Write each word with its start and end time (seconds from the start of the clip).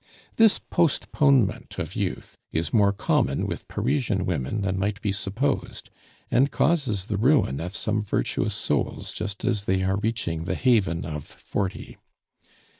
This 0.37 0.57
postponement 0.57 1.77
of 1.77 1.95
youth 1.95 2.35
is 2.51 2.73
more 2.73 2.91
common 2.91 3.45
with 3.45 3.67
Parisian 3.67 4.25
women 4.25 4.61
than 4.61 4.79
might 4.79 4.99
be 4.99 5.11
supposed, 5.11 5.91
and 6.31 6.49
causes 6.49 7.05
the 7.05 7.17
ruin 7.17 7.59
of 7.59 7.75
some 7.75 8.01
virtuous 8.01 8.55
souls 8.55 9.13
just 9.13 9.45
as 9.45 9.65
they 9.65 9.83
are 9.83 9.97
reaching 9.99 10.45
the 10.45 10.55
haven 10.55 11.05
of 11.05 11.23
forty. 11.27 11.97